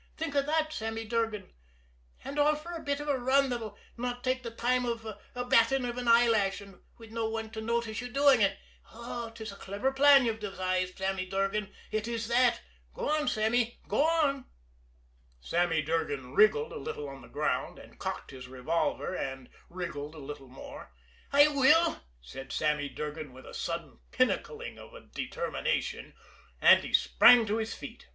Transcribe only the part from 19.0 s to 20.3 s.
and wriggled a